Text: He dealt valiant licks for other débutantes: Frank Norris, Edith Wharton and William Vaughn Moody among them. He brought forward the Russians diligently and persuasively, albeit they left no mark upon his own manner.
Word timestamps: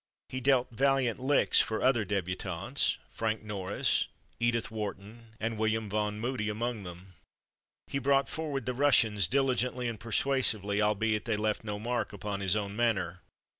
He 0.29 0.41
dealt 0.41 0.71
valiant 0.71 1.19
licks 1.19 1.59
for 1.61 1.83
other 1.83 2.03
débutantes: 2.07 2.97
Frank 3.11 3.43
Norris, 3.43 4.07
Edith 4.39 4.71
Wharton 4.71 5.25
and 5.39 5.59
William 5.59 5.89
Vaughn 5.91 6.19
Moody 6.19 6.49
among 6.49 6.81
them. 6.81 7.13
He 7.85 7.99
brought 7.99 8.27
forward 8.27 8.65
the 8.65 8.73
Russians 8.73 9.27
diligently 9.27 9.87
and 9.87 9.99
persuasively, 9.99 10.81
albeit 10.81 11.25
they 11.25 11.37
left 11.37 11.63
no 11.63 11.77
mark 11.77 12.13
upon 12.13 12.39
his 12.39 12.55
own 12.55 12.75
manner. 12.75 13.21